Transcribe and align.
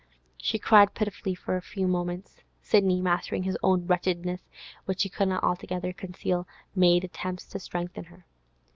She 0.37 0.57
cried 0.57 0.95
pitifully 0.95 1.35
for 1.35 1.55
a 1.55 1.61
few 1.61 1.87
moments. 1.87 2.41
Sidney, 2.59 2.99
mastering 3.01 3.43
his 3.43 3.55
own 3.61 3.85
wretchedness, 3.85 4.49
which 4.85 5.03
he 5.03 5.09
could 5.09 5.27
not 5.27 5.43
altogether 5.43 5.93
conceal, 5.93 6.47
made 6.73 7.03
attempts 7.03 7.45
to 7.49 7.59
strengthen 7.59 8.05
her. 8.05 8.25